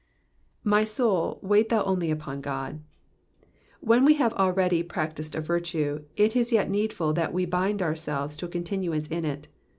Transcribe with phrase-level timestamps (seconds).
[0.65, 2.79] jry soul, wait thou only upon Qody
[3.81, 8.35] When we have already practised a virtue, it is yet needful that we bind ourselves
[8.37, 9.47] to a continuance in it.